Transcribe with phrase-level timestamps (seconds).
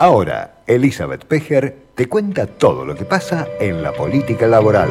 [0.00, 4.88] Ahora, Elizabeth Pejer te cuenta todo lo que pasa en la política laboral.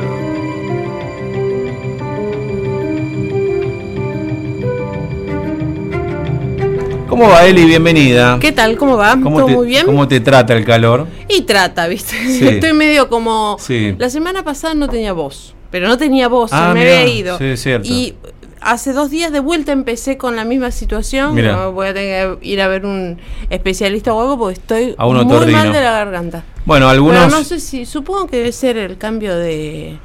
[7.08, 7.66] ¿Cómo va, Eli?
[7.66, 8.38] Bienvenida.
[8.40, 8.78] ¿Qué tal?
[8.78, 9.12] ¿Cómo va?
[9.22, 9.86] ¿Cómo ¿Todo te, muy bien?
[9.86, 11.08] ¿Cómo te trata el calor?
[11.28, 12.16] Y trata, ¿viste?
[12.28, 12.48] Sí.
[12.48, 13.58] Estoy medio como...
[13.60, 13.96] Sí.
[13.98, 17.00] La semana pasada no tenía voz, pero no tenía voz, Ah, se me mirá.
[17.02, 17.38] había ido.
[17.40, 17.88] Sí, es cierto.
[17.90, 18.14] Y
[18.62, 21.36] hace dos días de vuelta empecé con la misma situación.
[21.36, 23.18] No, voy a tener que ir a ver un
[23.50, 26.44] especialista o algo porque estoy A muy mal de la garganta.
[26.66, 27.26] Bueno, algunos...
[27.26, 27.86] Pero no sé si...
[27.86, 29.98] Supongo que debe ser el cambio de...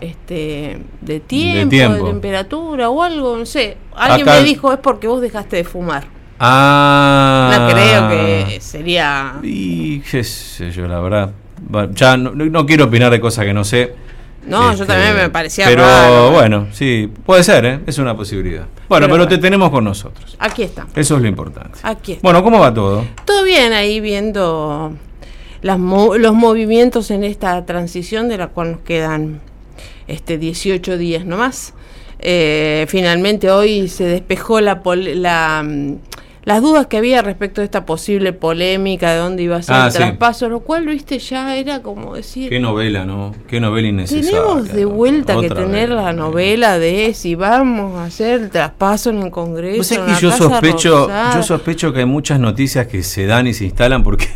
[0.00, 2.06] Este, de tiempo, de, tiempo.
[2.06, 3.76] temperatura o algo, no sé.
[3.96, 6.06] Alguien Acá- me dijo es porque vos dejaste de fumar.
[6.38, 7.52] Ah.
[7.58, 9.34] No creo que sería...
[9.42, 11.32] Y qué sé yo, la verdad.
[11.94, 13.94] Ya no quiero opinar de cosas que no sé.
[14.46, 16.30] No, Este, yo también me parecía Pero raro.
[16.30, 17.80] bueno, sí, puede ser, ¿eh?
[17.86, 18.64] Es una posibilidad.
[18.88, 20.36] Bueno, Pero pero, te tenemos con nosotros.
[20.38, 20.86] Aquí está.
[20.94, 21.78] Eso es lo importante.
[21.82, 22.22] Aquí está.
[22.22, 23.04] Bueno, ¿cómo va todo?
[23.26, 24.92] Todo bien ahí viendo
[25.60, 29.40] las mo- los movimientos en esta transición de la cual nos quedan
[30.06, 31.74] este 18 días nomás.
[32.20, 35.96] Eh, finalmente hoy se despejó la, pol- la mm,
[36.48, 39.86] las dudas que había respecto de esta posible polémica de dónde iba a ser Ah,
[39.86, 39.98] el sí.
[39.98, 42.48] traspaso, lo cual, viste, ya era como decir...
[42.48, 43.34] Qué novela, ¿no?
[43.46, 44.30] Qué novela innecesaria.
[44.30, 44.88] Tenemos de ¿no?
[44.88, 45.96] vuelta que tener vez.
[45.98, 49.82] la novela de si vamos a hacer el traspaso en el Congreso.
[49.84, 51.34] Sabés en que yo sospecho, Rosada.
[51.36, 54.28] yo sospecho que hay muchas noticias que se dan y se instalan porque,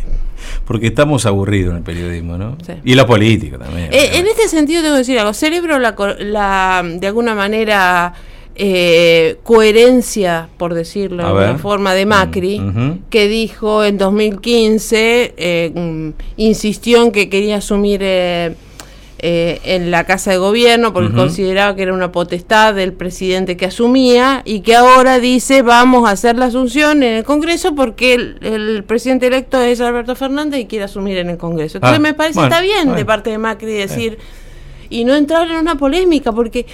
[0.65, 2.57] porque estamos aburridos en el periodismo, ¿no?
[2.63, 2.73] Sí.
[2.83, 3.91] Y la política también.
[3.91, 5.33] Eh, en este sentido tengo que decir algo.
[5.33, 8.13] Cerebro la, la de alguna manera
[8.55, 11.57] eh, coherencia, por decirlo de A alguna ver.
[11.59, 12.99] forma, de Macri, Mm, ujú.
[13.09, 18.55] que dijo en 2015, eh, mm, insistió en que quería asumir eh,
[19.25, 23.65] eh, en la Casa de Gobierno porque consideraba que era una potestad del presidente que
[23.67, 28.37] asumía y que ahora dice vamos a hacer la asunción en el Congreso porque el,
[28.41, 31.77] el presidente electo es Alberto Fernández y quiere asumir en el Congreso.
[31.77, 34.17] Entonces Ah, me parece bueno, está bien de parte de Macri decir
[34.89, 36.65] y no entrar en una polémica porque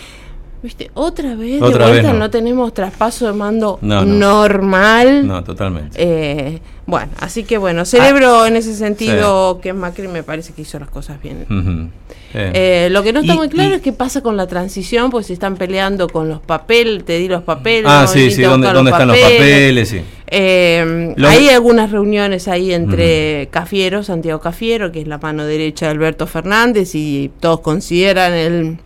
[0.62, 2.20] viste otra vez Otra de vez vuelta no.
[2.20, 2.30] no.
[2.30, 4.14] tenemos traspaso de mando No, no.
[4.14, 5.25] normal.
[5.28, 5.96] No, totalmente.
[6.02, 10.64] Eh, bueno, así que bueno, celebro Ah, en ese sentido que Macri me parece que
[10.64, 11.92] hizo las cosas bien.
[12.34, 12.52] Eh.
[12.53, 15.09] Eh, lo que no está Y- muy claro y- es qué pasa con la transición,
[15.12, 17.86] pues se están peleando con los papeles, te di los papeles.
[17.88, 19.90] Ah, no, sí, sí, ¿dónde, dónde están los papeles?
[19.90, 20.02] Sí.
[20.31, 25.92] Eh, hay algunas reuniones ahí entre Cafiero, Santiago Cafiero, que es la mano derecha de
[25.92, 28.78] Alberto Fernández, y todos consideran el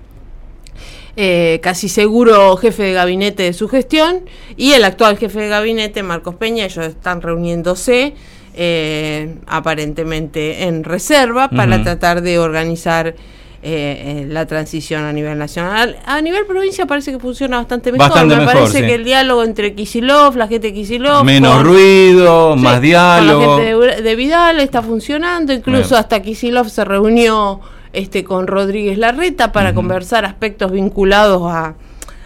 [1.15, 4.21] eh, casi seguro jefe de gabinete de su gestión,
[4.57, 8.13] y el actual jefe de gabinete, Marcos Peña, ellos están reuniéndose.
[8.55, 13.15] eh, aparentemente en reserva para tratar de organizar eh,
[13.63, 15.97] eh, la transición a nivel nacional.
[16.05, 18.09] A nivel provincia parece que funciona bastante mejor.
[18.09, 18.85] Bastante Me mejor, parece sí.
[18.85, 23.39] que el diálogo entre Kisilov, la gente de Kisilov, Menos con- ruido, Sí, más diálogo.
[23.55, 25.99] Con la gente de, de Vidal está funcionando, incluso Bien.
[26.01, 27.59] hasta Kisilov se reunió
[27.93, 31.75] este con Rodríguez Larreta para conversar aspectos vinculados a,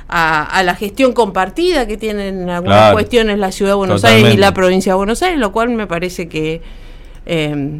[0.07, 2.93] a, a la gestión compartida que tienen algunas Claro.
[2.93, 5.85] cuestiones la ciudad de Buenos Aires y la provincia de Buenos Aires, lo cual me
[5.87, 6.61] parece que
[7.25, 7.79] eh,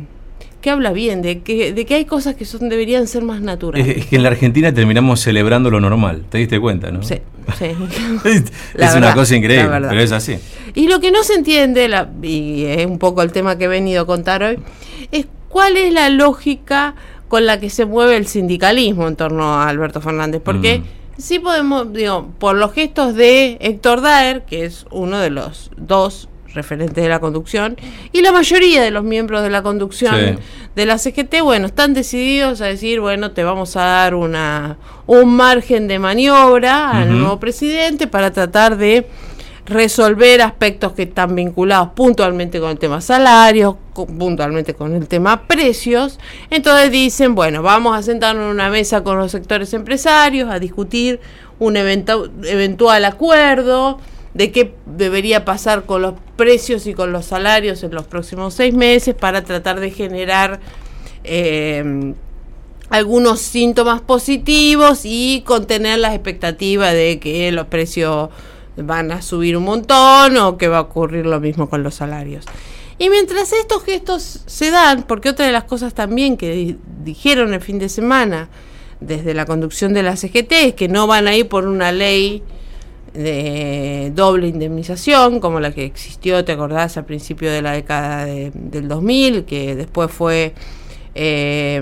[0.60, 3.88] que habla bien de que de que hay cosas que son deberían ser más naturales.
[3.88, 7.04] Es, es que en la Argentina terminamos celebrando lo normal, ¿te diste cuenta, no?
[7.04, 7.16] Sí,
[7.58, 7.66] sí.
[8.78, 10.38] es una cosa increíble, pero es así.
[10.76, 13.68] Y lo que no se entiende, la- y es un poco el tema que he
[13.70, 14.58] venido a contar hoy,
[15.12, 16.96] es cuál es la lógica
[17.28, 20.42] con la que se mueve el sindicalismo en torno a Alberto Fernández.
[20.44, 20.84] Porque Mm.
[21.22, 26.30] sí podemos, digo, por los gestos de Héctor Daer, que es uno de los dos
[26.54, 27.78] referentes de la conducción,
[28.12, 30.36] y la mayoría de los miembros de la conducción Sí.
[30.76, 35.36] de la CGT, bueno, están decididos a decir, bueno, te vamos a dar una un
[35.36, 39.08] margen de maniobra al nuevo presidente para tratar de
[39.68, 46.20] resolver aspectos que están vinculados puntualmente con el tema salarios, puntualmente con el tema precios.
[46.50, 51.20] Entonces dicen, bueno, vamos a sentarnos en una mesa con los sectores empresarios a discutir
[51.60, 54.00] un eventual acuerdo
[54.34, 58.74] de qué debería pasar con los precios y con los salarios en los próximos seis
[58.74, 60.60] meses para tratar de generar
[61.24, 62.14] eh,
[62.90, 68.30] algunos síntomas positivos y contener las expectativas de que los precios
[68.78, 72.46] van a subir un montón o que va a ocurrir lo mismo con los salarios.
[73.00, 77.54] Y mientras estos gestos se dan, porque otra de las cosas también que di- dijeron
[77.54, 78.50] el fin de semana
[79.00, 82.42] desde la conducción de la CGT es que no van a ir por una ley
[83.14, 88.52] de doble indemnización, como la que existió, te acordás, al principio de la década de-
[88.54, 90.54] del 2000, que después fue
[91.20, 91.82] eh,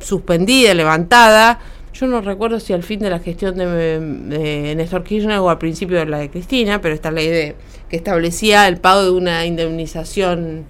[0.00, 1.58] suspendida, levantada.
[1.92, 3.66] Yo no recuerdo si al fin de la gestión de,
[4.00, 7.56] de Néstor Kirchner o al principio de la de Cristina, pero esta ley de,
[7.88, 10.66] que establecía el pago de una indemnización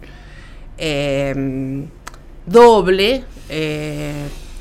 [0.78, 1.84] eh,
[2.46, 4.12] doble eh,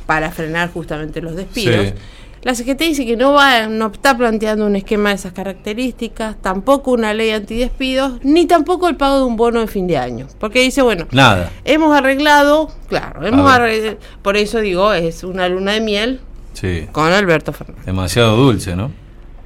[0.06, 1.88] para frenar justamente los despidos.
[1.88, 1.94] Sí.
[2.42, 6.92] La CGT dice que no va, no está planteando un esquema de esas características, tampoco
[6.92, 10.26] una ley antidespidos, ni tampoco el pago de un bono de fin de año.
[10.40, 11.52] Porque dice, bueno, Nada.
[11.66, 16.22] hemos arreglado, claro, hemos arreglado, por eso digo, es una luna de miel
[16.54, 16.88] Sí.
[16.92, 17.86] con Alberto Fernández.
[17.86, 18.92] Demasiado dulce, ¿no?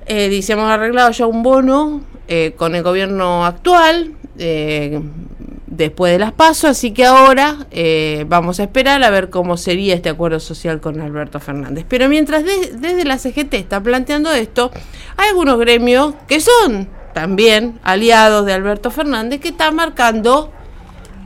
[0.05, 4.99] Eh, dice, hemos arreglado ya un bono eh, con el gobierno actual, eh,
[5.67, 9.95] después de las pasos, así que ahora eh, vamos a esperar a ver cómo sería
[9.95, 11.85] este acuerdo social con Alberto Fernández.
[11.87, 14.71] Pero mientras de- desde la CGT está planteando esto,
[15.17, 20.51] hay algunos gremios que son también aliados de Alberto Fernández que están marcando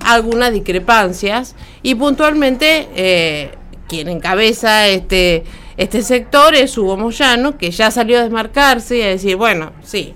[0.06, 3.52] algunas discrepancias y puntualmente
[3.88, 5.44] quien encabeza este,
[5.78, 10.16] este sector es Hugo Moyano, que ya salió a desmarcarse y a decir, bueno, sí,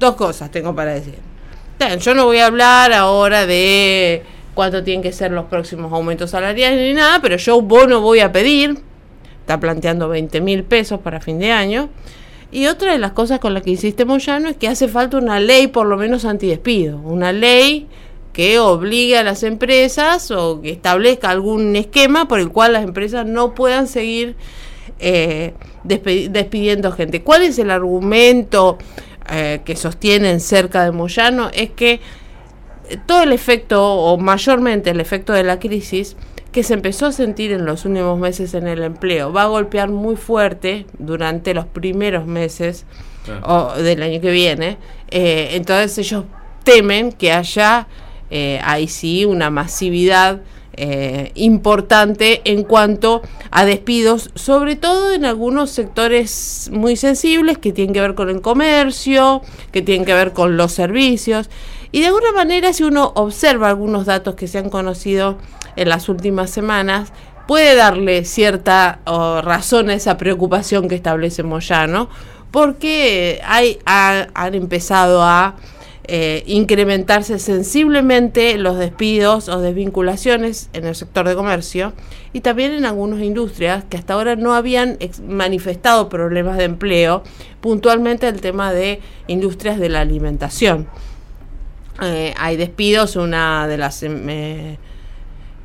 [0.00, 1.14] dos cosas tengo para decir.
[2.00, 4.24] Yo no voy a hablar ahora de
[4.54, 8.32] cuánto tienen que ser los próximos aumentos salariales ni nada, pero yo bono voy a
[8.32, 8.78] pedir.
[9.40, 11.88] Está planteando 20 mil pesos para fin de año.
[12.50, 15.38] Y otra de las cosas con las que insiste Moyano es que hace falta una
[15.38, 16.98] ley, por lo menos antidespido.
[16.98, 17.86] Una ley
[18.32, 23.26] que obligue a las empresas o que establezca algún esquema por el cual las empresas
[23.26, 24.34] no puedan seguir
[24.98, 25.54] eh,
[25.84, 27.22] despidiendo gente.
[27.22, 28.78] ¿Cuál es el argumento
[29.30, 31.50] eh, que sostienen cerca de Moyano?
[31.52, 32.00] Es que
[32.88, 36.16] eh, todo el efecto, o mayormente el efecto de la crisis,
[36.52, 39.90] que se empezó a sentir en los últimos meses en el empleo, va a golpear
[39.90, 42.86] muy fuerte durante los primeros meses
[43.42, 44.78] o del año que viene.
[45.10, 46.24] Eh, entonces ellos
[46.64, 47.86] temen que haya
[48.30, 50.40] eh, ahí sí una masividad
[50.80, 57.92] eh, importante en cuanto a despidos, sobre todo en algunos sectores muy sensibles que tienen
[57.92, 59.42] que ver con el comercio,
[59.72, 61.50] que tienen que ver con los servicios.
[61.90, 65.38] Y de alguna manera, si uno observa algunos datos que se han conocido
[65.76, 67.12] en las últimas semanas,
[67.46, 69.00] puede darle cierta
[69.42, 72.08] razón a esa preocupación que establece Moyano,
[72.50, 75.56] porque hay, ha- han empezado a
[76.08, 81.92] eh, incrementarse sensiblemente los despidos o desvinculaciones en el sector de comercio
[82.32, 87.22] y también en algunas industrias que hasta ahora no habían manifestado problemas de empleo,
[87.60, 90.88] puntualmente el tema de industrias de la alimentación.
[92.00, 94.78] Eh, hay despidos, una de las em, eh,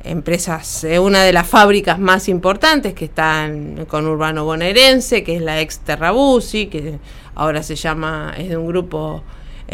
[0.02, 5.42] empresas, eh, una de las fábricas más importantes que están con Urbano Bonaerense, que es
[5.42, 6.98] la ex Terrabusi, que
[7.34, 9.22] ahora se llama, es de un grupo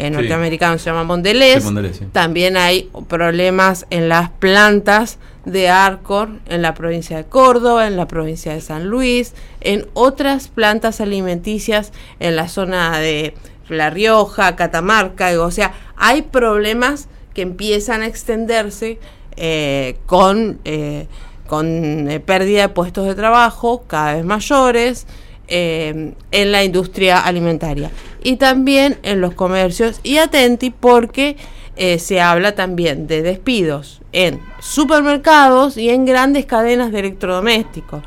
[0.01, 0.09] eh, Sí.
[0.11, 1.59] norteamericano, se llama Mondelez.
[1.59, 2.05] Sí, Mondelez, sí.
[2.11, 8.07] También hay problemas en las plantas de Arcor en la provincia de Córdoba, en la
[8.07, 13.33] provincia de San Luis, en otras plantas alimenticias en la zona de
[13.69, 18.99] La Rioja, Catamarca, o sea, hay problemas que empiezan a extenderse
[19.37, 21.07] eh, con, eh,
[21.47, 25.07] con eh, pérdida de puestos de trabajo cada vez mayores
[25.53, 27.91] en la industria alimentaria
[28.23, 31.37] y también en los comercios y atenti porque
[31.75, 38.03] eh, se habla también de despidos en supermercados y en grandes cadenas de electrodomésticos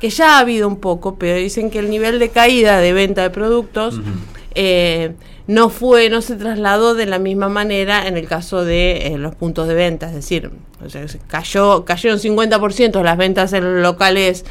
[0.00, 3.22] que ya ha habido un poco pero dicen que el nivel de caída de venta
[3.22, 4.00] de productos
[4.54, 5.12] eh,
[5.48, 9.34] no fue, no se trasladó de la misma manera en el caso de eh, los
[9.34, 10.50] puntos de venta, es decir,
[10.84, 14.44] o sea, se cayó, cayeron 50% las ventas en los locales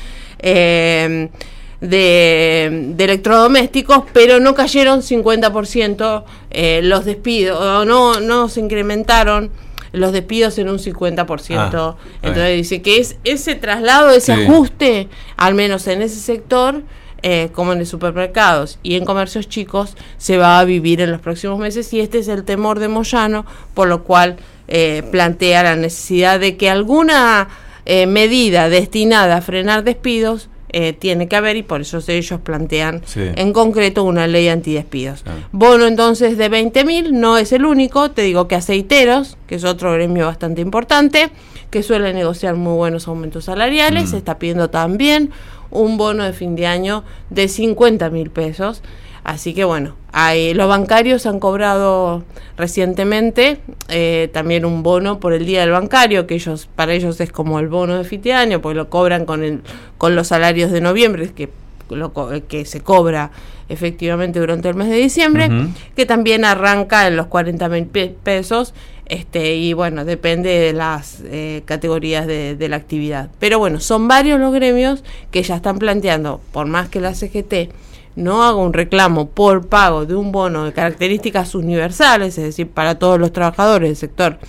[1.81, 9.51] de, de electrodomésticos, pero no cayeron 50% eh, los despidos, o no, no se incrementaron
[9.93, 11.55] los despidos en un 50%.
[11.57, 14.43] Ah, Entonces dice que es ese traslado, ese Sí.
[14.43, 15.07] ajuste,
[15.37, 16.83] al menos en ese sector,
[17.23, 21.21] eh, como en los supermercados y en comercios chicos, se va a vivir en los
[21.21, 25.75] próximos meses y este es el temor de Moyano, por lo cual eh, plantea la
[25.75, 27.47] necesidad de que alguna
[27.85, 33.01] eh, medida destinada a frenar despidos eh, tiene que haber y por eso ellos plantean
[33.05, 33.21] Sí.
[33.35, 35.23] en concreto una ley antidespidos.
[35.23, 35.39] Claro.
[35.51, 39.63] Bono entonces de 20 mil, no es el único, te digo que aceiteros, que es
[39.63, 41.29] otro gremio bastante importante,
[41.71, 44.07] que suele negociar muy buenos aumentos salariales, Mm.
[44.07, 45.31] se está pidiendo también
[45.71, 48.81] un bono de fin de año de 50 mil pesos.
[49.27, 52.23] Así que bueno, hay, los bancarios han cobrado
[52.55, 57.31] recientemente eh, también un bono por el día del bancario, que ellos para ellos es
[57.31, 59.61] como el bono de fin de año, porque lo cobran con, el,
[59.97, 61.49] con los salarios de noviembre, que,
[61.89, 63.31] lo co- que se cobra
[63.67, 65.49] efectivamente durante el mes de diciembre,
[65.93, 68.73] que también arranca en los 40 mil pesos.
[69.07, 73.29] Este, y bueno, depende de las eh, categorías de, de la actividad.
[73.39, 77.71] Pero bueno, son varios los gremios que ya están planteando, por más que la CGT
[78.17, 82.95] no haga un reclamo por pago de un bono de características universales, es decir, para
[82.95, 84.39] todos los trabajadores del sector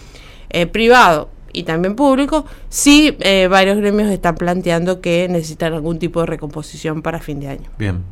[0.48, 6.20] eh, privado y también público, sí eh, varios gremios están planteando que necesitan algún tipo
[6.20, 7.70] de recomposición para fin de año.
[7.78, 8.02] Bien.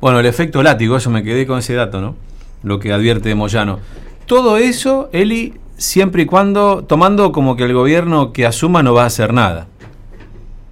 [0.00, 2.14] Bueno, el efecto látigo, eso me quedé con ese dato, ¿no?
[2.62, 3.80] Lo que advierte Moyano.
[4.26, 9.04] Todo eso, Eli, siempre y cuando, tomando como que el gobierno que asuma no va
[9.04, 9.66] a hacer nada.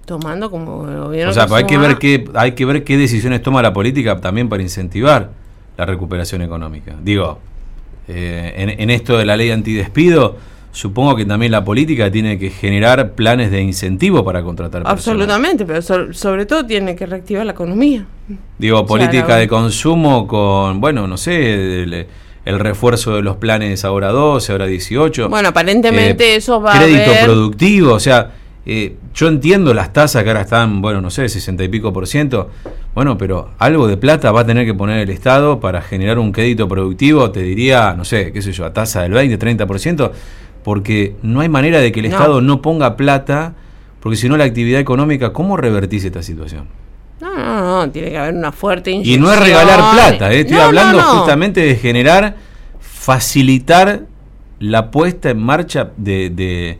[0.05, 1.31] Tomando como el gobierno.
[1.31, 4.19] O sea, que hay que ver qué, hay que ver qué decisiones toma la política
[4.19, 5.29] también para incentivar
[5.77, 6.93] la recuperación económica.
[7.01, 7.39] Digo,
[8.07, 10.35] eh, en, en esto de la ley antidespido,
[10.73, 14.99] supongo que también la política tiene que generar planes de incentivo para contratar personas.
[15.07, 18.05] Absolutamente, pero so- sobre todo tiene que reactivar la economía.
[18.57, 22.07] Digo, política de consumo con, bueno, no sé, el,
[22.43, 25.29] el refuerzo de los planes ahora 12, ahora 18.
[25.29, 28.31] Bueno, aparentemente Eh, eso va a Crédito haber- productivo, o sea,
[28.65, 32.07] eh, yo entiendo las tasas que ahora están, bueno, no sé, 60 y pico por
[32.07, 32.49] ciento.
[32.95, 36.31] Bueno, pero algo de plata va a tener que poner el Estado para generar un
[36.31, 39.79] crédito productivo, te diría, no sé, qué sé yo, a tasa del 20, 30 por
[39.79, 40.11] ciento,
[40.63, 42.15] porque no hay manera de que el No.
[42.15, 43.53] Estado no ponga plata,
[43.99, 46.67] porque si no la actividad económica, ¿cómo revertís esta situación?
[47.19, 49.21] No, no, no, tiene que haber una fuerte Y inyección.
[49.21, 50.41] no es regalar plata, ¿eh?
[50.41, 51.03] estoy no, hablando no.
[51.19, 52.35] justamente de generar,
[52.79, 54.01] facilitar
[54.59, 56.79] la puesta en marcha de, de-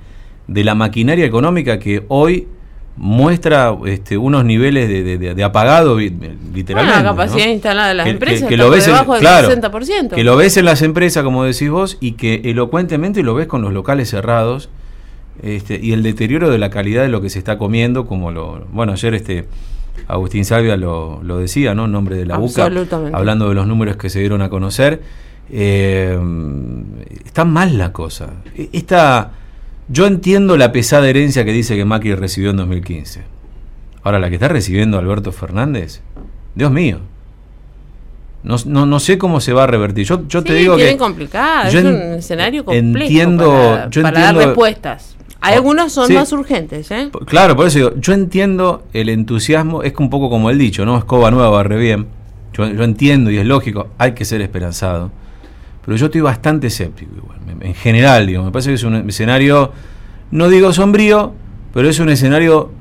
[0.54, 2.48] de la maquinaria económica que hoy
[2.96, 6.74] muestra este, unos niveles de, de- de- de apagado, literalmente.
[6.74, 7.52] Bueno, la capacidad ¿no?
[7.52, 9.48] instalada de las Que- empresas que- que está lo por ves en- debajo del claro,
[9.50, 10.10] 60%.
[10.16, 13.62] Que lo ves en las empresas, como decís vos, y que elocuentemente lo ves con
[13.64, 14.70] los locales cerrados.
[15.42, 18.68] Este, y el deterioro de la calidad de lo que se está comiendo, como lo.
[18.72, 19.46] Bueno, ayer este
[20.08, 21.86] Agustín Salvia lo, lo decía, ¿no?
[21.86, 22.70] En nombre de la UCA,
[23.14, 25.02] hablando de los números que se dieron a conocer.
[25.52, 26.18] Eh,
[27.26, 28.28] está mal la cosa.
[28.56, 29.32] E- Esta,
[29.88, 33.22] yo entiendo la pesada herencia que dice que Macri recibió en 2015.
[34.04, 36.02] Ahora, la que está recibiendo Alberto Fernández,
[36.56, 37.00] Dios mío.
[38.44, 40.06] No, no, no sé cómo se va a revertir.
[40.06, 40.98] Yo, yo te digo que.
[41.72, 45.16] yo es un escenario complejo entiendo- para, yo para dar entiendo- respuestas.
[45.46, 46.14] Hay Oh, algunos son sí.
[46.14, 47.10] más urgentes, ¿eh?
[47.26, 50.98] Claro, por eso digo, yo entiendo el entusiasmo, es un poco como el dicho, ¿no?
[50.98, 52.08] Escoba nueva barre bien.
[52.54, 55.12] Yo, yo entiendo y es lógico, hay que ser esperanzado.
[55.86, 57.38] Pero yo estoy bastante escéptico igual.
[57.48, 59.72] En- En general, digo, me parece que es un escenario,
[60.32, 61.34] no digo sombrío,
[61.74, 62.72] pero es un escenario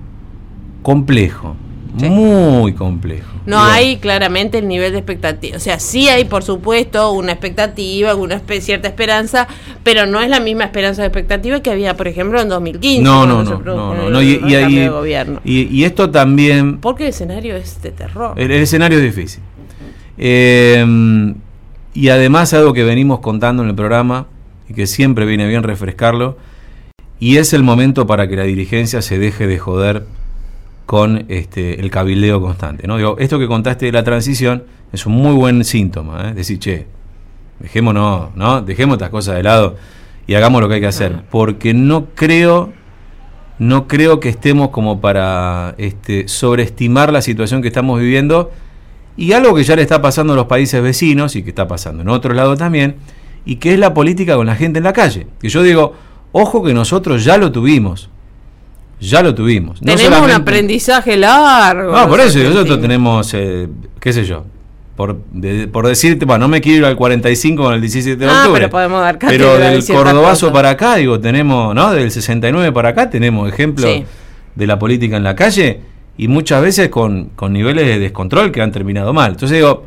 [0.83, 1.57] complejo.
[1.99, 2.09] Sí.
[2.09, 3.29] Muy complejo.
[3.45, 5.57] No Digo, hay claramente el nivel de expectativa.
[5.57, 9.47] O sea, sí hay, por supuesto, una expectativa, una cierta esperanza,
[9.85, 13.03] pero no es la misma esperanza de expectativa que había, por ejemplo, en 2015.
[13.03, 14.21] No, no, no, no, no, no,
[14.91, 15.41] gobierno.
[15.45, 18.35] y esto también Porque el escenario es de terror.
[18.41, 19.43] El, el escenario es difícil.
[20.17, 21.35] Eh,
[21.95, 24.27] y además algo que venimos contando en el programa
[24.69, 26.37] y que siempre viene bien refrescarlo,
[27.19, 30.07] y es el momento para que la dirigencia se deje de joder
[30.87, 32.87] con este, el cabildeo constante.
[32.87, 32.97] ¿no?
[32.97, 36.31] Digo, esto que contaste de la transición es un muy buen síntoma.
[36.31, 36.35] ¿eh?
[36.35, 36.87] Decir, che,
[37.61, 38.61] dejémonos, ¿no?
[38.61, 39.77] dejemos estas cosas de lado
[40.27, 41.23] y hagamos lo que hay que hacer.
[41.31, 42.73] Porque no creo
[43.59, 48.51] no creo que estemos como para este, sobreestimar la situación que estamos viviendo
[49.17, 52.03] y algo que ya le está pasando a los países vecinos y que está pasando
[52.03, 52.97] en otro lado también,
[53.45, 55.27] y que es la política con la gente en la calle.
[55.41, 55.95] Que yo digo,
[56.33, 58.09] ojo que nosotros ya lo tuvimos,
[59.01, 59.83] ya lo tuvimos.
[59.83, 61.93] No Tenemos un aprendizaje largo.
[61.93, 63.69] No, por eso nosotros tenemos, eh,
[64.01, 64.45] qué sé yo,
[64.97, 68.31] por, de- por decirte, bueno, no me quiero ir al 45 con el 17 de
[68.31, 68.61] Ah, octubre.
[68.61, 71.93] pero podemos dar Pero del Cordobazo para acá, digo, tenemos, ¿no?
[71.93, 74.05] Del 69 para acá tenemos ejemplos Sí.
[74.55, 75.81] de la política en la calle
[76.17, 79.33] y muchas veces con, con niveles de descontrol que han terminado mal.
[79.33, 79.85] Entonces digo,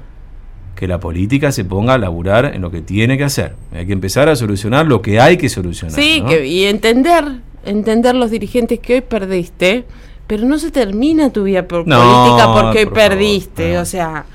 [0.76, 3.56] que la política se ponga a laburar en lo que tiene que hacer.
[3.74, 5.96] Hay que empezar a solucionar lo que hay que solucionar.
[5.96, 6.28] Sí, ¿no?
[6.28, 7.24] que, y entender,
[7.66, 9.86] entender los dirigentes que hoy perdiste,
[10.28, 13.74] pero no se termina tu vida por No, política porque hoy por favor, perdiste.
[13.76, 13.82] no.
[13.82, 14.26] O sea,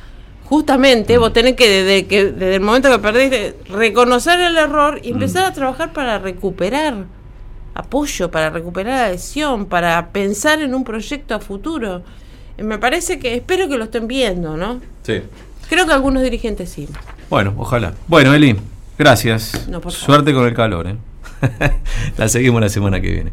[0.45, 5.11] justamente vos tenés que desde, que desde el momento que perdiste, reconocer el error y
[5.11, 7.05] empezar a trabajar para recuperar
[7.75, 12.03] apoyo, para recuperar adhesión, para pensar en un proyecto a futuro.
[12.59, 14.81] Eh, Me parece que, espero que lo estén viendo, ¿no?
[15.03, 15.23] Sí.
[15.69, 16.89] Creo que algunos dirigentes sí.
[17.29, 17.95] Bueno, ojalá.
[18.09, 18.57] Bueno, Eli,
[18.99, 19.69] gracias.
[19.69, 19.81] No.
[19.91, 20.89] Suerte con el calor.
[20.89, 20.97] ¿eh?
[22.17, 23.33] la seguimos la semana que viene.